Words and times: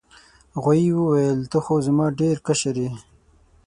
غوايي 0.61 0.89
وویل 0.95 1.39
ته 1.51 1.57
خو 1.65 1.75
تر 1.83 1.91
ما 1.97 2.05
ډیر 2.19 2.35
کشر 2.47 2.75
یې. 2.83 2.91